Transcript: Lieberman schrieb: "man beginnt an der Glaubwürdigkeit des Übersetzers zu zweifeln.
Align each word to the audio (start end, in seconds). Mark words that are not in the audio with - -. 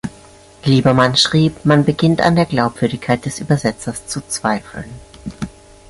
Lieberman 0.63 1.15
schrieb: 1.15 1.63
"man 1.63 1.85
beginnt 1.85 2.21
an 2.21 2.35
der 2.35 2.47
Glaubwürdigkeit 2.47 3.23
des 3.23 3.39
Übersetzers 3.39 4.07
zu 4.07 4.21
zweifeln. 4.27 4.89